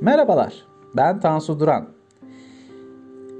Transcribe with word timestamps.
Merhabalar, 0.00 0.66
ben 0.96 1.20
Tansu 1.20 1.60
Duran. 1.60 1.88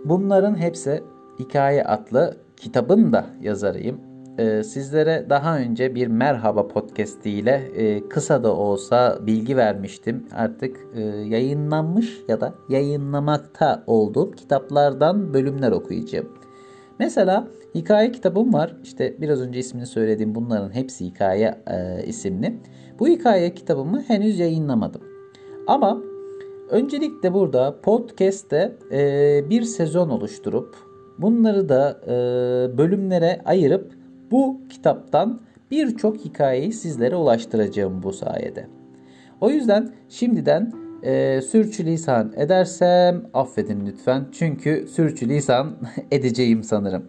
Bunların 0.04 0.56
hepsi 0.58 1.02
Hikaye 1.38 1.84
adlı 1.84 2.36
kitabın 2.56 3.12
da 3.12 3.26
yazarıyım. 3.40 4.00
Ee, 4.38 4.62
sizlere 4.62 5.26
daha 5.30 5.58
önce 5.58 5.94
bir 5.94 6.06
Merhaba 6.06 6.68
podcast 6.68 7.26
ile 7.26 7.70
e, 7.76 8.08
kısa 8.08 8.44
da 8.44 8.56
olsa 8.56 9.18
bilgi 9.26 9.56
vermiştim. 9.56 10.26
Artık 10.34 10.76
e, 10.94 11.00
yayınlanmış 11.02 12.20
ya 12.28 12.40
da 12.40 12.54
yayınlamakta 12.68 13.84
olduğum 13.86 14.30
kitaplardan 14.30 15.34
bölümler 15.34 15.72
okuyacağım. 15.72 16.28
Mesela 16.98 17.48
hikaye 17.74 18.12
kitabım 18.12 18.52
var. 18.52 18.76
İşte 18.82 19.20
biraz 19.20 19.40
önce 19.40 19.58
ismini 19.58 19.86
söylediğim 19.86 20.34
bunların 20.34 20.74
hepsi 20.74 21.04
hikaye 21.06 21.54
e, 21.66 22.04
isimli. 22.06 22.58
Bu 22.98 23.08
hikaye 23.08 23.54
kitabımı 23.54 24.00
henüz 24.00 24.38
yayınlamadım. 24.38 25.02
Ama 25.66 26.09
öncelikle 26.70 27.34
burada 27.34 27.80
podcast'te 27.80 28.76
e, 28.92 29.50
bir 29.50 29.62
sezon 29.62 30.08
oluşturup 30.08 30.76
bunları 31.18 31.68
da 31.68 32.00
e, 32.06 32.08
bölümlere 32.78 33.40
ayırıp 33.44 33.92
bu 34.30 34.60
kitaptan 34.70 35.40
birçok 35.70 36.16
hikayeyi 36.16 36.72
sizlere 36.72 37.16
ulaştıracağım 37.16 38.02
bu 38.02 38.12
sayede. 38.12 38.66
O 39.40 39.50
yüzden 39.50 39.94
şimdiden 40.08 40.72
e, 41.02 41.40
sürçülisan 41.40 42.32
edersem 42.36 43.26
affedin 43.34 43.86
lütfen. 43.86 44.26
Çünkü 44.32 44.88
sürçülisan 44.88 45.76
edeceğim 46.10 46.62
sanırım. 46.62 47.04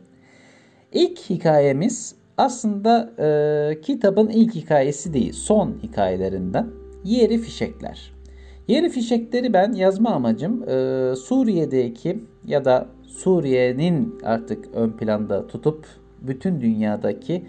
İlk 0.91 1.19
hikayemiz 1.19 2.15
aslında 2.37 3.11
e, 3.19 3.81
kitabın 3.81 4.29
ilk 4.29 4.55
hikayesi 4.55 5.13
değil, 5.13 5.33
son 5.33 5.79
hikayelerinden. 5.83 6.67
Yeri 7.03 7.37
Fişekler. 7.37 8.20
Yeri 8.67 8.89
Fişekleri 8.89 9.53
ben 9.53 9.73
yazma 9.73 10.09
amacım 10.09 10.69
e, 10.69 11.15
Suriye'deki 11.15 12.19
ya 12.47 12.65
da 12.65 12.87
Suriye'nin 13.07 14.19
artık 14.23 14.65
ön 14.73 14.91
planda 14.91 15.47
tutup 15.47 15.85
bütün 16.21 16.61
dünyadaki 16.61 17.45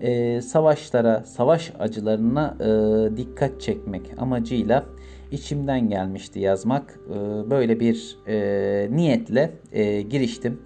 e, 0.00 0.40
savaşlara, 0.40 1.24
savaş 1.24 1.72
acılarına 1.78 2.56
e, 2.60 3.16
dikkat 3.16 3.60
çekmek 3.60 4.02
amacıyla 4.18 4.84
içimden 5.32 5.88
gelmişti 5.88 6.40
yazmak. 6.40 7.00
E, 7.10 7.50
böyle 7.50 7.80
bir 7.80 8.18
e, 8.26 8.88
niyetle 8.90 9.50
e, 9.72 10.02
giriştim. 10.02 10.60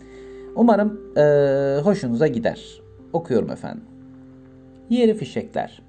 Umarım 0.57 1.01
e, 1.17 1.23
hoşunuza 1.83 2.27
gider. 2.27 2.81
Okuyorum 3.13 3.51
efendim. 3.51 3.85
Yeri 4.91 5.15
fişekler. 5.15 5.83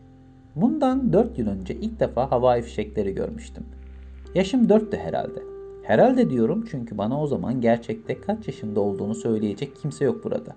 Bundan 0.56 1.14
4 1.14 1.40
yıl 1.40 1.48
önce 1.48 1.76
ilk 1.76 2.00
defa 2.00 2.32
havai 2.32 2.62
fişekleri 2.62 3.16
görmüştüm. 3.16 3.64
Yaşım 4.36 4.68
4'tü 4.68 4.98
herhalde. 4.98 5.44
Herhalde 5.84 6.30
diyorum 6.30 6.66
çünkü 6.72 6.98
bana 6.98 7.22
o 7.22 7.28
zaman 7.28 7.62
gerçekte 7.62 8.22
kaç 8.22 8.48
yaşında 8.48 8.80
olduğunu 8.80 9.16
söyleyecek 9.16 9.76
kimse 9.76 10.06
yok 10.06 10.24
burada. 10.24 10.56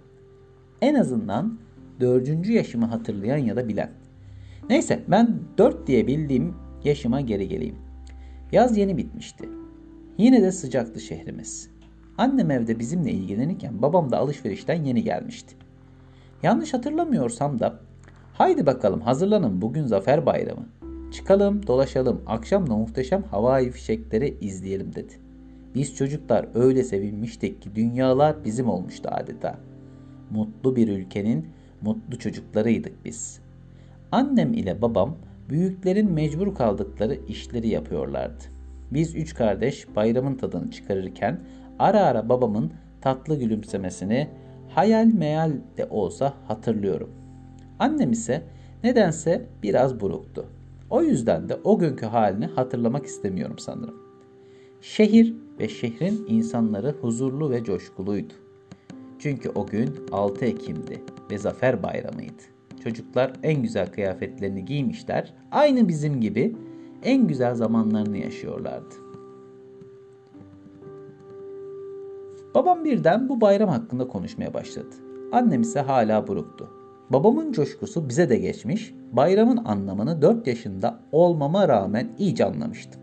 En 0.81 0.95
azından 0.95 1.59
4. 2.01 2.48
yaşımı 2.48 2.87
hatırlayan 2.87 3.37
ya 3.37 3.56
da 3.56 3.69
bilen. 3.69 3.91
Neyse 4.70 5.03
ben 5.09 5.41
4 5.59 5.87
diye 5.87 6.06
bildiğim 6.06 6.55
yaşıma 6.84 7.20
geri 7.20 7.48
geleyim. 7.48 7.77
Yaz 8.53 8.77
yeni 8.77 8.97
bitmişti. 8.97 9.48
Yine 10.19 10.42
de 10.42 10.53
sıcaktı 10.53 11.01
şehrimiz. 11.01 11.70
Annem 12.19 12.51
evde 12.51 12.79
bizimle 12.79 13.11
ilgilenirken 13.11 13.83
babam 13.83 14.11
da 14.11 14.19
alışverişten 14.19 14.84
yeni 14.84 15.03
gelmişti. 15.03 15.57
Yanlış 16.42 16.75
hatırlamıyorsam 16.75 17.59
da 17.59 17.81
haydi 18.34 18.67
bakalım 18.67 19.01
hazırlanın 19.01 19.62
bugün 19.62 19.86
zafer 19.86 20.27
bayramı. 20.27 20.67
Çıkalım 21.13 21.67
dolaşalım 21.67 22.23
akşam 22.27 22.71
da 22.71 22.77
muhteşem 22.77 23.23
havai 23.23 23.71
fişekleri 23.71 24.37
izleyelim 24.41 24.95
dedi. 24.95 25.13
Biz 25.75 25.97
çocuklar 25.97 26.47
öyle 26.55 26.85
sevinmiştik 26.85 27.63
ki 27.63 27.75
dünyalar 27.75 28.45
bizim 28.45 28.69
olmuştu 28.69 29.09
adeta. 29.13 29.59
Mutlu 30.31 30.77
bir 30.77 30.89
ülkenin 30.89 31.47
mutlu 31.83 32.19
çocuklarıydık 32.19 33.05
biz. 33.05 33.41
Annem 34.13 34.53
ile 34.53 34.83
babam 34.83 35.17
büyüklerin 35.48 36.13
mecbur 36.13 36.55
kaldıkları 36.55 37.19
işleri 37.29 37.69
yapıyorlardı. 37.69 38.45
Biz 38.91 39.15
üç 39.15 39.35
kardeş 39.35 39.97
bayramın 39.97 40.35
tadını 40.35 40.70
çıkarırken 40.70 41.41
ara 41.79 42.01
ara 42.01 42.29
babamın 42.29 42.73
tatlı 43.01 43.39
gülümsemesini 43.39 44.29
hayal 44.69 45.07
meyal 45.07 45.53
de 45.79 45.86
olsa 45.91 46.35
hatırlıyorum. 46.48 47.11
Annem 47.79 48.13
ise 48.13 48.42
nedense 48.85 49.47
biraz 49.63 50.01
buruktu. 50.01 50.47
O 50.92 51.03
yüzden 51.03 51.48
de 51.48 51.58
o 51.64 51.79
günkü 51.79 52.07
halini 52.07 52.47
hatırlamak 52.47 53.07
istemiyorum 53.07 53.58
sanırım. 53.58 53.95
Şehir 54.80 55.35
ve 55.58 55.69
şehrin 55.69 56.25
insanları 56.29 56.95
huzurlu 57.01 57.51
ve 57.51 57.64
coşkuluydu. 57.64 58.33
Çünkü 59.19 59.48
o 59.55 59.67
gün 59.67 59.91
6 60.13 60.45
Ekim'di 60.45 61.03
ve 61.30 61.39
Zafer 61.39 61.83
Bayramı'ydı. 61.83 62.42
Çocuklar 62.85 63.33
en 63.42 63.63
güzel 63.63 63.92
kıyafetlerini 63.92 64.64
giymişler. 64.64 65.35
Aynı 65.51 65.89
bizim 65.89 66.20
gibi 66.20 66.57
en 67.03 67.29
güzel 67.29 67.55
zamanlarını 67.55 68.19
yaşıyorlardı. 68.19 68.95
Babam 72.55 72.85
birden 72.85 73.29
bu 73.29 73.41
bayram 73.41 73.69
hakkında 73.69 74.09
konuşmaya 74.09 74.55
başladı. 74.55 74.95
Annem 75.33 75.63
ise 75.63 75.80
hala 75.80 76.27
buruktu. 76.27 76.82
Babamın 77.11 77.52
coşkusu 77.52 78.08
bize 78.08 78.29
de 78.29 78.39
geçmiş, 78.39 78.95
bayramın 79.13 79.57
anlamını 79.64 80.23
4 80.23 80.46
yaşında 80.46 81.01
olmama 81.13 81.68
rağmen 81.68 82.08
iyice 82.18 82.45
anlamıştım. 82.45 83.02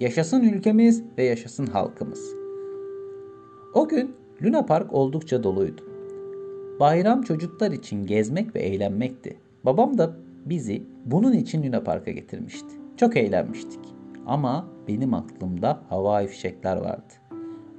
Yaşasın 0.00 0.42
ülkemiz 0.42 1.02
ve 1.18 1.24
yaşasın 1.24 1.66
halkımız. 1.66 2.34
O 3.74 3.88
gün 3.88 4.14
Luna 4.42 4.66
Park 4.66 4.92
oldukça 4.92 5.42
doluydu. 5.42 5.82
Bayram 6.80 7.22
çocuklar 7.22 7.70
için 7.70 8.06
gezmek 8.06 8.54
ve 8.54 8.60
eğlenmekti. 8.60 9.38
Babam 9.64 9.98
da 9.98 10.16
bizi 10.46 10.82
bunun 11.04 11.32
için 11.32 11.62
Luna 11.62 11.82
Park'a 11.82 12.10
getirmişti. 12.10 12.74
Çok 12.96 13.16
eğlenmiştik. 13.16 13.80
Ama 14.26 14.68
benim 14.88 15.14
aklımda 15.14 15.82
havai 15.88 16.26
fişekler 16.26 16.76
vardı. 16.76 17.14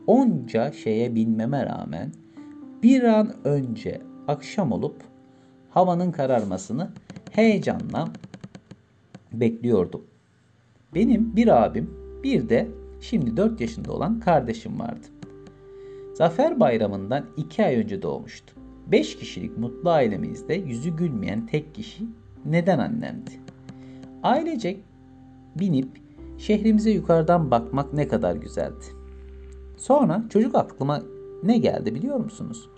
Onca 0.08 0.72
şeye 0.72 1.16
binmeme 1.16 1.66
rağmen 1.66 2.12
bir 2.84 3.04
an 3.04 3.34
önce 3.44 4.02
akşam 4.28 4.72
olup 4.72 5.11
havanın 5.72 6.12
kararmasını 6.12 6.90
heyecanla 7.32 8.08
bekliyordum. 9.34 10.02
Benim 10.96 11.36
bir 11.36 11.64
abim 11.64 11.90
bir 12.24 12.50
de 12.50 12.68
şimdi 13.02 13.38
4 13.38 13.62
yaşında 13.62 13.94
olan 13.94 14.20
kardeşim 14.20 14.80
vardı. 14.80 15.08
Zafer 16.14 16.60
Bayramı'ndan 16.60 17.26
2 17.38 17.66
ay 17.66 17.76
önce 17.76 18.02
doğmuştu. 18.02 18.54
5 18.88 19.18
kişilik 19.18 19.58
mutlu 19.58 19.90
ailemizde 19.90 20.54
yüzü 20.54 20.96
gülmeyen 20.96 21.48
tek 21.48 21.76
kişi 21.76 22.04
neden 22.46 22.80
annemdi. 22.80 23.32
Ailecek 24.24 24.84
binip 25.56 26.02
şehrimize 26.38 26.92
yukarıdan 26.92 27.52
bakmak 27.52 27.94
ne 27.94 28.08
kadar 28.08 28.36
güzeldi. 28.36 28.86
Sonra 29.78 30.24
çocuk 30.30 30.56
aklıma 30.56 31.02
ne 31.44 31.58
geldi 31.58 31.96
biliyor 31.96 32.18
musunuz? 32.18 32.70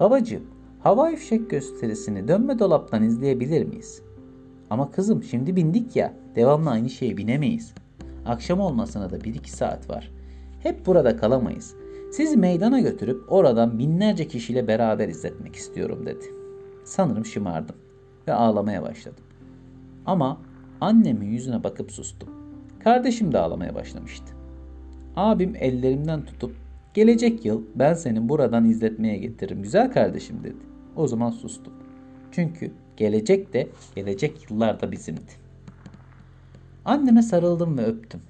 Babacığım, 0.00 0.44
havai 0.80 1.16
fişek 1.16 1.50
gösterisini 1.50 2.28
dönme 2.28 2.58
dolaptan 2.58 3.02
izleyebilir 3.02 3.64
miyiz? 3.64 4.02
Ama 4.70 4.90
kızım 4.90 5.22
şimdi 5.22 5.56
bindik 5.56 5.96
ya, 5.96 6.14
devamlı 6.36 6.70
aynı 6.70 6.90
şeye 6.90 7.16
binemeyiz. 7.16 7.74
Akşam 8.26 8.60
olmasına 8.60 9.10
da 9.10 9.16
1-2 9.16 9.48
saat 9.48 9.90
var. 9.90 10.10
Hep 10.62 10.86
burada 10.86 11.16
kalamayız. 11.16 11.74
Sizi 12.12 12.36
meydana 12.36 12.80
götürüp 12.80 13.32
oradan 13.32 13.78
binlerce 13.78 14.28
kişiyle 14.28 14.68
beraber 14.68 15.08
izletmek 15.08 15.56
istiyorum 15.56 16.06
dedi. 16.06 16.24
Sanırım 16.84 17.24
şımardım 17.24 17.76
ve 18.28 18.32
ağlamaya 18.32 18.82
başladım. 18.82 19.24
Ama 20.06 20.40
annemin 20.80 21.26
yüzüne 21.26 21.64
bakıp 21.64 21.92
sustum. 21.92 22.28
Kardeşim 22.84 23.32
de 23.32 23.38
ağlamaya 23.38 23.74
başlamıştı. 23.74 24.34
Abim 25.16 25.56
ellerimden 25.56 26.24
tutup 26.24 26.52
gelecek 26.98 27.44
yıl 27.44 27.62
ben 27.74 27.94
seni 27.94 28.28
buradan 28.28 28.64
izletmeye 28.64 29.16
getiririm 29.16 29.62
güzel 29.62 29.92
kardeşim 29.92 30.36
dedi. 30.44 30.56
O 30.96 31.06
zaman 31.06 31.30
sustum. 31.30 31.72
Çünkü 32.32 32.70
gelecek 32.96 33.52
de 33.52 33.68
gelecek 33.96 34.50
yıllar 34.50 34.80
da 34.80 34.92
bizimdi. 34.92 35.32
Anneme 36.84 37.22
sarıldım 37.22 37.78
ve 37.78 37.84
öptüm 37.84 38.20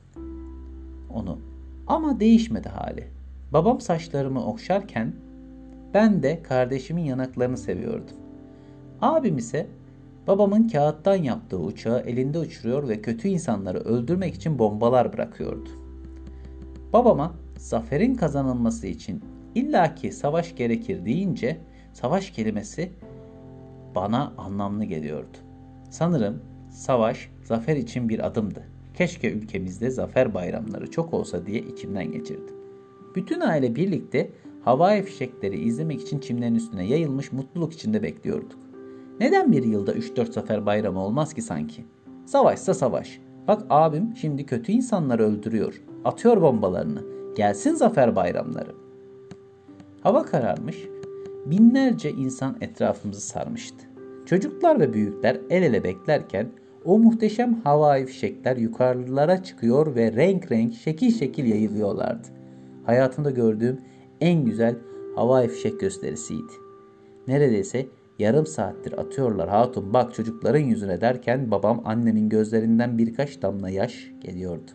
onu. 1.14 1.38
Ama 1.86 2.20
değişmedi 2.20 2.68
hali. 2.68 3.04
Babam 3.52 3.80
saçlarımı 3.80 4.46
okşarken 4.46 5.12
ben 5.94 6.22
de 6.22 6.42
kardeşimin 6.42 7.04
yanaklarını 7.04 7.56
seviyordum. 7.56 8.16
Abim 9.00 9.36
ise 9.36 9.66
babamın 10.26 10.68
kağıttan 10.68 11.16
yaptığı 11.16 11.58
uçağı 11.58 12.00
elinde 12.00 12.38
uçuruyor 12.38 12.88
ve 12.88 13.02
kötü 13.02 13.28
insanları 13.28 13.78
öldürmek 13.78 14.34
için 14.34 14.58
bombalar 14.58 15.12
bırakıyordu. 15.12 15.70
Babama 16.92 17.34
zaferin 17.58 18.14
kazanılması 18.14 18.86
için 18.86 19.22
illaki 19.54 20.12
savaş 20.12 20.56
gerekir 20.56 21.04
deyince 21.04 21.56
savaş 21.92 22.30
kelimesi 22.30 22.92
bana 23.94 24.32
anlamlı 24.38 24.84
geliyordu. 24.84 25.36
Sanırım 25.90 26.42
savaş 26.70 27.30
zafer 27.44 27.76
için 27.76 28.08
bir 28.08 28.26
adımdı. 28.26 28.62
Keşke 28.94 29.32
ülkemizde 29.32 29.90
zafer 29.90 30.34
bayramları 30.34 30.90
çok 30.90 31.14
olsa 31.14 31.46
diye 31.46 31.60
içimden 31.60 32.12
geçirdim. 32.12 32.54
Bütün 33.16 33.40
aile 33.40 33.74
birlikte 33.76 34.30
havai 34.64 35.02
fişekleri 35.02 35.60
izlemek 35.60 36.02
için 36.02 36.18
çimlerin 36.18 36.54
üstüne 36.54 36.86
yayılmış 36.86 37.32
mutluluk 37.32 37.72
içinde 37.72 38.02
bekliyorduk. 38.02 38.58
Neden 39.20 39.52
bir 39.52 39.64
yılda 39.64 39.92
3-4 39.92 40.32
zafer 40.32 40.66
bayramı 40.66 41.00
olmaz 41.00 41.34
ki 41.34 41.42
sanki? 41.42 41.84
Savaşsa 42.26 42.74
savaş. 42.74 43.20
Bak 43.48 43.62
abim 43.70 44.16
şimdi 44.16 44.46
kötü 44.46 44.72
insanları 44.72 45.24
öldürüyor. 45.24 45.82
Atıyor 46.04 46.42
bombalarını. 46.42 47.17
Gelsin 47.38 47.74
zafer 47.74 48.16
bayramları. 48.16 48.70
Hava 50.00 50.24
kararmış. 50.24 50.76
Binlerce 51.46 52.10
insan 52.10 52.56
etrafımızı 52.60 53.20
sarmıştı. 53.20 53.86
Çocuklar 54.26 54.80
ve 54.80 54.92
büyükler 54.92 55.40
el 55.50 55.62
ele 55.62 55.84
beklerken 55.84 56.48
o 56.84 56.98
muhteşem 56.98 57.54
havai 57.64 58.06
fişekler 58.06 58.56
yukarılara 58.56 59.42
çıkıyor 59.42 59.94
ve 59.94 60.12
renk 60.12 60.52
renk 60.52 60.74
şekil 60.74 61.18
şekil 61.18 61.44
yayılıyorlardı. 61.44 62.28
Hayatımda 62.84 63.30
gördüğüm 63.30 63.80
en 64.20 64.44
güzel 64.44 64.74
havai 65.16 65.48
fişek 65.48 65.80
gösterisiydi. 65.80 66.52
Neredeyse 67.28 67.86
yarım 68.18 68.46
saattir 68.46 68.98
atıyorlar 68.98 69.48
hatun 69.48 69.92
bak 69.92 70.14
çocukların 70.14 70.60
yüzüne 70.64 71.00
derken 71.00 71.50
babam 71.50 71.82
annemin 71.84 72.28
gözlerinden 72.28 72.98
birkaç 72.98 73.42
damla 73.42 73.70
yaş 73.70 74.12
geliyordu. 74.20 74.70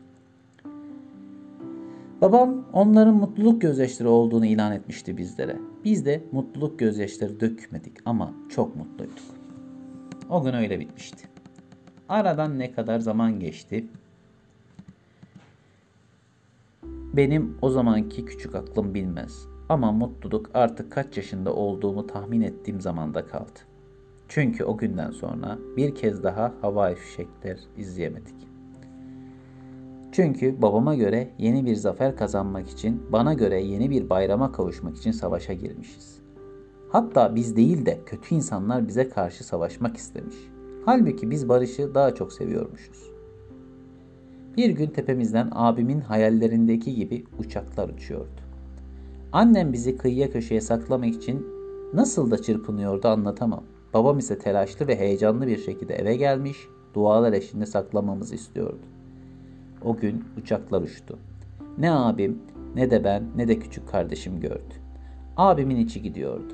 Babam 2.23 2.65
onların 2.73 3.15
mutluluk 3.15 3.61
gözyaşları 3.61 4.09
olduğunu 4.09 4.45
ilan 4.45 4.71
etmişti 4.71 5.17
bizlere. 5.17 5.57
Biz 5.83 6.05
de 6.05 6.23
mutluluk 6.31 6.79
gözyaşları 6.79 7.39
dökmedik 7.39 7.97
ama 8.05 8.33
çok 8.49 8.75
mutluyduk. 8.75 9.23
O 10.29 10.43
gün 10.43 10.53
öyle 10.53 10.79
bitmişti. 10.79 11.27
Aradan 12.09 12.59
ne 12.59 12.71
kadar 12.71 12.99
zaman 12.99 13.39
geçti? 13.39 13.87
Benim 17.13 17.57
o 17.61 17.69
zamanki 17.69 18.25
küçük 18.25 18.55
aklım 18.55 18.93
bilmez. 18.93 19.47
Ama 19.69 19.91
mutluluk 19.91 20.49
artık 20.53 20.91
kaç 20.91 21.17
yaşında 21.17 21.53
olduğumu 21.53 22.07
tahmin 22.07 22.41
ettiğim 22.41 22.81
zamanda 22.81 23.25
kaldı. 23.25 23.59
Çünkü 24.27 24.63
o 24.63 24.77
günden 24.77 25.11
sonra 25.11 25.57
bir 25.77 25.95
kez 25.95 26.23
daha 26.23 26.53
havai 26.61 26.95
fişekler 26.95 27.59
izleyemedik. 27.77 28.52
Çünkü 30.13 30.61
babama 30.61 30.95
göre 30.95 31.29
yeni 31.37 31.65
bir 31.65 31.75
zafer 31.75 32.15
kazanmak 32.15 32.69
için, 32.69 33.11
bana 33.11 33.33
göre 33.33 33.61
yeni 33.61 33.89
bir 33.89 34.09
bayrama 34.09 34.51
kavuşmak 34.51 34.97
için 34.97 35.11
savaşa 35.11 35.53
girmişiz. 35.53 36.19
Hatta 36.89 37.35
biz 37.35 37.55
değil 37.55 37.85
de 37.85 37.99
kötü 38.05 38.35
insanlar 38.35 38.87
bize 38.87 39.09
karşı 39.09 39.43
savaşmak 39.43 39.97
istemiş. 39.97 40.35
Halbuki 40.85 41.31
biz 41.31 41.49
barışı 41.49 41.95
daha 41.95 42.15
çok 42.15 42.33
seviyormuşuz. 42.33 43.11
Bir 44.57 44.69
gün 44.69 44.87
tepemizden 44.87 45.49
abimin 45.51 45.99
hayallerindeki 45.99 46.95
gibi 46.95 47.23
uçaklar 47.39 47.89
uçuyordu. 47.89 48.41
Annem 49.31 49.73
bizi 49.73 49.97
kıyıya 49.97 50.31
köşeye 50.31 50.61
saklamak 50.61 51.15
için 51.15 51.47
nasıl 51.93 52.31
da 52.31 52.41
çırpınıyordu 52.41 53.07
anlatamam. 53.07 53.63
Babam 53.93 54.17
ise 54.17 54.39
telaşlı 54.39 54.87
ve 54.87 54.99
heyecanlı 54.99 55.47
bir 55.47 55.57
şekilde 55.57 55.95
eve 55.95 56.15
gelmiş, 56.15 56.57
dualar 56.93 57.33
eşliğinde 57.33 57.65
saklamamızı 57.65 58.35
istiyordu. 58.35 58.92
O 59.83 59.95
gün 59.95 60.25
uçaklar 60.37 60.81
uçtu. 60.81 61.19
Ne 61.77 61.91
abim, 61.91 62.39
ne 62.75 62.91
de 62.91 63.03
ben, 63.03 63.23
ne 63.35 63.47
de 63.47 63.59
küçük 63.59 63.89
kardeşim 63.89 64.39
gördü. 64.39 64.73
Abimin 65.37 65.77
içi 65.77 66.01
gidiyordu. 66.01 66.53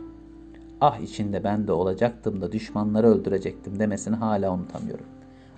Ah 0.82 1.00
içinde 1.00 1.44
ben 1.44 1.68
de 1.68 1.72
olacaktım 1.72 2.42
da 2.42 2.52
düşmanları 2.52 3.08
öldürecektim 3.08 3.80
demesini 3.80 4.16
hala 4.16 4.54
unutamıyorum. 4.54 5.06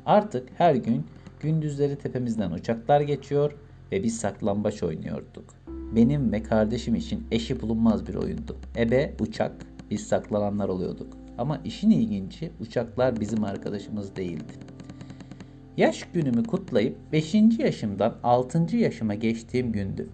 Artık 0.06 0.50
her 0.57 0.75
gün 0.75 1.06
gündüzleri 1.39 1.95
tepemizden 1.95 2.51
uçaklar 2.51 3.01
geçiyor 3.01 3.56
ve 3.91 4.03
biz 4.03 4.17
saklambaç 4.17 4.83
oynuyorduk. 4.83 5.45
Benim 5.95 6.31
ve 6.31 6.44
kardeşim 6.44 6.95
için 6.95 7.27
eşi 7.31 7.62
bulunmaz 7.62 8.07
bir 8.07 8.15
oyundu. 8.15 8.56
Ebe, 8.77 9.15
uçak, 9.19 9.51
biz 9.91 10.07
saklananlar 10.07 10.69
oluyorduk. 10.69 11.13
Ama 11.38 11.62
işin 11.65 11.89
ilginci 11.89 12.51
uçaklar 12.59 13.19
bizim 13.19 13.44
arkadaşımız 13.44 14.15
değildi. 14.15 14.53
Yaş 15.77 16.07
günümü 16.13 16.44
kutlayıp 16.44 16.97
5. 17.12 17.35
yaşımdan 17.59 18.15
6. 18.23 18.77
yaşıma 18.77 19.15
geçtiğim 19.15 19.71
gündü. 19.71 20.09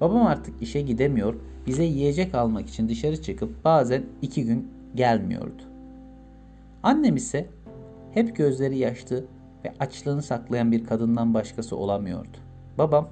Babam 0.00 0.26
artık 0.26 0.62
işe 0.62 0.80
gidemiyor, 0.80 1.34
bize 1.66 1.84
yiyecek 1.84 2.34
almak 2.34 2.68
için 2.68 2.88
dışarı 2.88 3.22
çıkıp 3.22 3.64
bazen 3.64 4.04
iki 4.22 4.44
gün 4.44 4.68
gelmiyordu. 4.94 5.62
Annem 6.82 7.16
ise 7.16 7.46
hep 8.12 8.36
gözleri 8.36 8.78
yaşlı 8.78 9.24
ve 9.64 9.72
açlığını 9.80 10.22
saklayan 10.22 10.72
bir 10.72 10.84
kadından 10.84 11.34
başkası 11.34 11.76
olamıyordu. 11.76 12.38
Babam, 12.78 13.08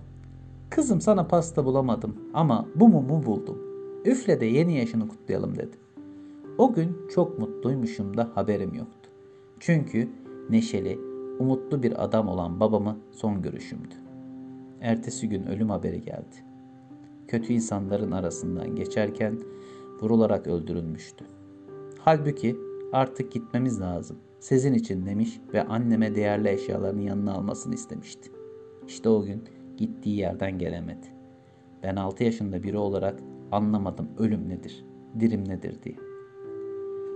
kızım 0.70 1.00
sana 1.00 1.26
pasta 1.26 1.64
bulamadım 1.64 2.16
ama 2.34 2.66
bu 2.74 2.88
mumu 2.88 3.26
buldum. 3.26 3.58
Üfle 4.04 4.40
de 4.40 4.46
yeni 4.46 4.76
yaşını 4.76 5.08
kutlayalım 5.08 5.58
dedi. 5.58 5.76
O 6.58 6.72
gün 6.72 6.96
çok 7.14 7.38
mutluymuşum 7.38 8.16
da 8.16 8.30
haberim 8.34 8.74
yoktu. 8.74 9.10
Çünkü 9.60 10.08
neşeli, 10.50 11.11
umutlu 11.38 11.82
bir 11.82 12.04
adam 12.04 12.28
olan 12.28 12.60
babamı 12.60 12.96
son 13.10 13.42
görüşümdü. 13.42 13.94
Ertesi 14.80 15.28
gün 15.28 15.46
ölüm 15.46 15.70
haberi 15.70 16.00
geldi. 16.00 16.36
Kötü 17.28 17.52
insanların 17.52 18.10
arasından 18.10 18.76
geçerken 18.76 19.38
vurularak 20.00 20.46
öldürülmüştü. 20.46 21.24
Halbuki 21.98 22.56
artık 22.92 23.32
gitmemiz 23.32 23.80
lazım. 23.80 24.16
Sizin 24.40 24.74
için 24.74 25.06
demiş 25.06 25.40
ve 25.52 25.62
anneme 25.62 26.14
değerli 26.14 26.48
eşyalarını 26.48 27.02
yanına 27.02 27.32
almasını 27.32 27.74
istemişti. 27.74 28.30
İşte 28.86 29.08
o 29.08 29.24
gün 29.24 29.44
gittiği 29.76 30.16
yerden 30.16 30.58
gelemedi. 30.58 31.06
Ben 31.82 31.96
6 31.96 32.24
yaşında 32.24 32.62
biri 32.62 32.78
olarak 32.78 33.20
anlamadım 33.52 34.08
ölüm 34.18 34.48
nedir, 34.48 34.84
dirim 35.20 35.48
nedir 35.48 35.82
diye. 35.82 35.96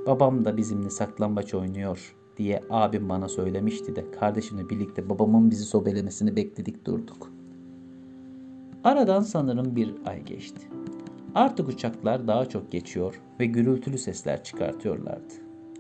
Babam 0.07 0.45
da 0.45 0.57
bizimle 0.57 0.91
saklambaç 0.91 1.55
oynuyor 1.55 2.17
diye 2.37 2.61
abim 2.71 3.09
bana 3.09 3.29
söylemişti 3.29 3.97
de 3.97 4.11
kardeşimle 4.11 4.71
birlikte 4.71 5.09
babamın 5.09 5.50
bizi 5.50 5.65
sobelemesini 5.65 6.37
bekledik 6.37 6.85
durduk. 6.85 7.33
Aradan 8.85 9.21
sanırım 9.21 9.77
bir 9.77 9.94
ay 10.06 10.25
geçti. 10.25 10.69
Artık 11.35 11.69
uçaklar 11.69 12.29
daha 12.29 12.47
çok 12.47 12.73
geçiyor 12.73 13.21
ve 13.41 13.47
gürültülü 13.47 13.99
sesler 13.99 14.44
çıkartıyorlardı. 14.44 15.35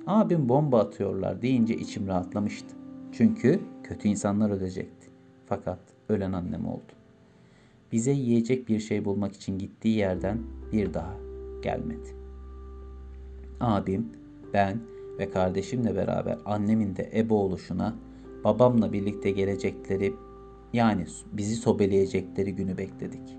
Abim 0.06 0.48
bomba 0.48 0.80
atıyorlar 0.80 1.42
deyince 1.42 1.76
içim 1.76 2.06
rahatlamıştı. 2.06 2.76
Çünkü 3.12 3.60
kötü 3.82 4.08
insanlar 4.08 4.50
ölecekti. 4.50 5.06
Fakat 5.46 5.78
ölen 6.08 6.32
annem 6.32 6.66
oldu. 6.66 6.92
Bize 7.92 8.10
yiyecek 8.10 8.68
bir 8.68 8.78
şey 8.78 9.04
bulmak 9.04 9.32
için 9.32 9.58
gittiği 9.58 9.96
yerden 9.96 10.38
bir 10.72 10.94
daha 10.94 11.14
gelmedi. 11.62 12.16
Abim, 13.60 14.08
ben 14.54 14.80
ve 15.18 15.30
kardeşimle 15.30 15.96
beraber 15.96 16.38
annemin 16.44 16.96
de 16.96 17.10
ebe 17.14 17.34
oluşuna, 17.34 17.96
babamla 18.44 18.92
birlikte 18.92 19.30
gelecekleri 19.30 20.14
yani 20.72 21.06
bizi 21.32 21.56
sobeleyecekleri 21.56 22.54
günü 22.54 22.78
bekledik. 22.78 23.36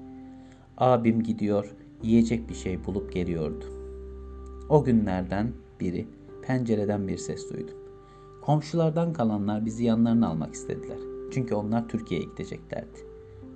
Abim 0.77 1.24
gidiyor, 1.24 1.75
yiyecek 2.03 2.50
bir 2.50 2.55
şey 2.55 2.86
bulup 2.86 3.13
geliyordu. 3.13 3.65
O 4.69 4.84
günlerden 4.84 5.51
biri 5.79 6.07
pencereden 6.41 7.07
bir 7.07 7.17
ses 7.17 7.53
duydum. 7.53 7.77
Komşulardan 8.41 9.13
kalanlar 9.13 9.65
bizi 9.65 9.84
yanlarına 9.84 10.27
almak 10.27 10.53
istediler. 10.53 10.98
Çünkü 11.31 11.55
onlar 11.55 11.88
Türkiye'ye 11.88 12.25
gideceklerdi. 12.25 12.98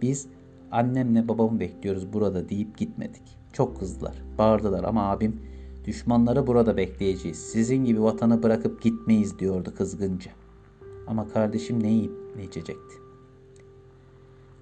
Biz 0.01 0.28
annemle 0.72 1.28
babamı 1.28 1.60
bekliyoruz 1.60 2.13
burada 2.13 2.50
deyip 2.50 2.78
gitmedik. 2.78 3.38
Çok 3.54 3.80
kızdılar, 3.80 4.24
bağırdılar 4.38 4.84
ama 4.84 5.12
abim 5.12 5.42
düşmanları 5.86 6.48
burada 6.48 6.78
bekleyeceğiz. 6.78 7.38
Sizin 7.38 7.86
gibi 7.86 8.04
vatanı 8.04 8.44
bırakıp 8.44 8.82
gitmeyiz 8.82 9.40
diyordu 9.40 9.74
kızgınca. 9.78 10.32
Ama 11.08 11.28
kardeşim 11.28 11.84
ne 11.84 11.92
yiyip 11.92 12.14
ne 12.36 12.44
içecekti. 12.44 12.96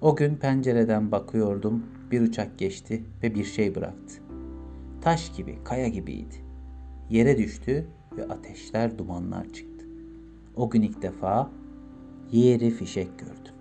O 0.02 0.16
gün 0.16 0.36
pencereden 0.36 1.12
bakıyordum, 1.12 1.84
bir 2.12 2.22
uçak 2.22 2.60
geçti 2.60 3.04
ve 3.24 3.36
bir 3.36 3.44
şey 3.44 3.76
bıraktı. 3.76 4.16
Taş 5.02 5.36
gibi, 5.38 5.58
kaya 5.64 5.88
gibiydi. 5.88 6.36
Yere 7.10 7.38
düştü 7.38 7.88
ve 8.18 8.28
ateşler, 8.28 8.98
dumanlar 8.98 9.54
çıktı. 9.54 9.86
O 10.56 10.70
gün 10.70 10.82
ilk 10.82 11.02
defa 11.02 11.52
yeri 12.32 12.70
fişek 12.70 13.20
gördüm. 13.20 13.54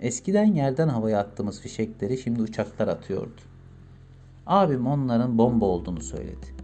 Eskiden 0.00 0.44
yerden 0.44 0.88
havaya 0.88 1.18
attığımız 1.18 1.60
fişekleri 1.60 2.18
şimdi 2.18 2.42
uçaklar 2.42 2.88
atıyordu. 2.88 3.40
Abim 4.46 4.86
onların 4.86 5.38
bomba 5.38 5.64
olduğunu 5.64 6.00
söyledi. 6.00 6.59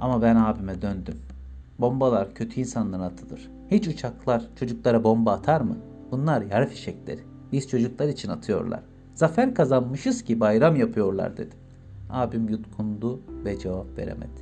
Ama 0.00 0.22
ben 0.22 0.36
abime 0.36 0.82
döndüm. 0.82 1.18
Bombalar 1.78 2.34
kötü 2.34 2.60
insanlara 2.60 3.02
atılır. 3.02 3.50
Hiç 3.70 3.88
uçaklar 3.88 4.42
çocuklara 4.56 5.04
bomba 5.04 5.32
atar 5.32 5.60
mı? 5.60 5.76
Bunlar 6.10 6.42
yer 6.42 6.68
fişekleri. 6.68 7.20
Biz 7.52 7.68
çocuklar 7.68 8.08
için 8.08 8.28
atıyorlar. 8.28 8.80
Zafer 9.14 9.54
kazanmışız 9.54 10.24
ki 10.24 10.40
bayram 10.40 10.76
yapıyorlar 10.76 11.36
dedi. 11.36 11.56
Abim 12.10 12.48
yutkundu 12.48 13.20
ve 13.44 13.58
cevap 13.58 13.98
veremedi. 13.98 14.40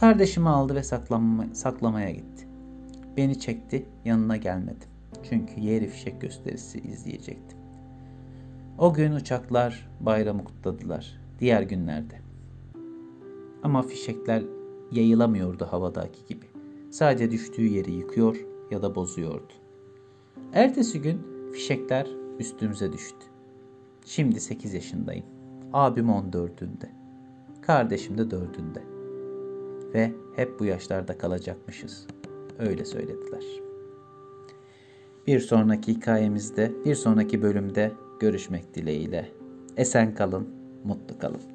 Kardeşimi 0.00 0.48
aldı 0.48 0.74
ve 0.74 0.82
saklanma, 0.82 1.44
saklamaya 1.52 2.10
gitti. 2.10 2.46
Beni 3.16 3.40
çekti, 3.40 3.86
yanına 4.04 4.36
gelmedi. 4.36 4.84
Çünkü 5.22 5.60
yeri 5.60 5.88
fişek 5.88 6.20
gösterisi 6.20 6.78
izleyecektim. 6.80 7.58
O 8.78 8.94
gün 8.94 9.12
uçaklar 9.12 9.88
bayramı 10.00 10.44
kutladılar. 10.44 11.20
Diğer 11.40 11.62
günlerde. 11.62 12.14
Ama 13.62 13.82
fişekler 13.82 14.42
yayılamıyordu 14.92 15.64
havadaki 15.64 16.26
gibi. 16.26 16.46
Sadece 16.90 17.30
düştüğü 17.30 17.66
yeri 17.66 17.92
yıkıyor 17.92 18.36
ya 18.70 18.82
da 18.82 18.94
bozuyordu. 18.94 19.52
Ertesi 20.52 21.02
gün 21.02 21.20
fişekler 21.52 22.08
üstümüze 22.38 22.92
düştü. 22.92 23.26
Şimdi 24.04 24.40
8 24.40 24.74
yaşındayım. 24.74 25.24
Abim 25.72 26.06
14'ünde. 26.06 26.88
Kardeşim 27.62 28.18
de 28.18 28.22
4'ünde. 28.22 28.82
Ve 29.94 30.12
hep 30.36 30.60
bu 30.60 30.64
yaşlarda 30.64 31.18
kalacakmışız. 31.18 32.06
Öyle 32.58 32.84
söylediler. 32.84 33.44
Bir 35.26 35.40
sonraki 35.40 35.94
hikayemizde, 35.94 36.72
bir 36.84 36.94
sonraki 36.94 37.42
bölümde 37.42 37.92
görüşmek 38.20 38.74
dileğiyle. 38.74 39.28
Esen 39.76 40.14
kalın, 40.14 40.48
mutlu 40.84 41.18
kalın. 41.18 41.51